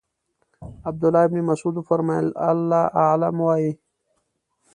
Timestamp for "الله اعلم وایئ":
2.51-3.71